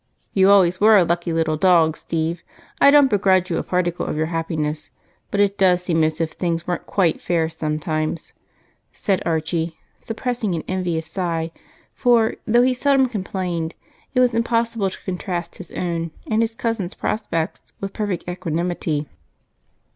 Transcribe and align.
"You 0.33 0.49
always 0.49 0.81
were 0.81 0.97
a 0.97 1.03
lucky 1.03 1.31
little 1.31 1.57
dog, 1.57 1.95
Steve. 1.95 2.41
I 2.81 2.89
don't 2.89 3.07
begrudge 3.07 3.51
you 3.51 3.57
a 3.59 3.63
particle 3.63 4.03
of 4.07 4.17
your 4.17 4.25
happiness, 4.33 4.89
but 5.29 5.39
it 5.39 5.59
does 5.59 5.83
seem 5.83 6.03
as 6.03 6.19
if 6.19 6.31
things 6.31 6.65
weren't 6.65 6.87
quite 6.87 7.21
fair 7.21 7.49
sometimes," 7.49 8.33
said 8.91 9.21
Archie, 9.27 9.77
suppressing 10.01 10.55
an 10.55 10.63
envious 10.67 11.05
sigh, 11.05 11.51
for, 11.93 12.37
though 12.47 12.63
he 12.63 12.73
seldom 12.73 13.09
complained, 13.09 13.75
it 14.15 14.19
was 14.19 14.33
impossible 14.33 14.89
to 14.89 14.97
contrast 15.05 15.59
his 15.59 15.69
own 15.73 16.09
and 16.25 16.41
his 16.41 16.55
cousin's 16.55 16.95
prospects 16.95 17.71
with 17.79 17.93
perfect 17.93 18.27
equanimity. 18.27 19.05